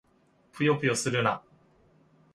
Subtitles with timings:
[0.51, 1.43] ぷよぷよするな！